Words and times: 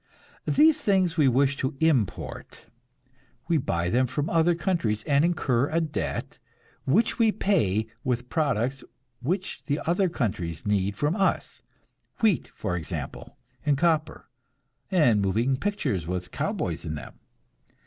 These 0.47 0.81
things 0.81 1.15
we 1.15 1.27
wish 1.27 1.57
to 1.57 1.77
import. 1.79 2.65
We 3.47 3.59
buy 3.59 3.91
them 3.91 4.07
from 4.07 4.31
other 4.31 4.55
countries, 4.55 5.03
and 5.03 5.23
incur 5.23 5.69
a 5.69 5.79
debt, 5.79 6.39
which 6.85 7.19
we 7.19 7.31
pay 7.31 7.85
with 8.03 8.27
products 8.27 8.83
which 9.21 9.61
the 9.67 9.79
other 9.87 10.09
countries 10.09 10.65
need 10.65 10.95
from 10.97 11.15
us; 11.15 11.61
wheat, 12.19 12.47
for 12.55 12.75
example, 12.75 13.37
and 13.63 13.77
copper, 13.77 14.27
and 14.89 15.21
moving 15.21 15.55
pictures 15.55 16.07
with 16.07 16.31
cowboys 16.31 16.83
in 16.83 16.95
them. 16.95 17.19